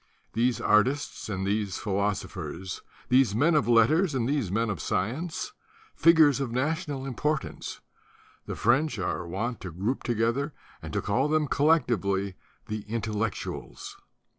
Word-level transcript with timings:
These 0.33 0.59
artists 0.59 1.29
and 1.29 1.45
these 1.45 1.77
phi 1.77 1.91
losophers, 1.91 2.81
these 3.09 3.35
men 3.35 3.53
of 3.53 3.67
letters 3.67 4.15
and 4.15 4.27
these 4.27 4.51
men 4.51 4.71
of 4.71 4.81
science, 4.81 5.53
figures 5.95 6.39
of 6.39 6.51
national 6.51 7.05
importance, 7.05 7.81
the 8.47 8.55
French 8.55 8.97
are 8.97 9.27
wont 9.27 9.61
to 9.61 9.69
group 9.69 10.01
together 10.01 10.55
and 10.81 10.91
to 10.93 11.03
call 11.03 11.27
them 11.27 11.47
collectively 11.47 12.33
The 12.65 12.81
Intellectuals. 12.87 13.95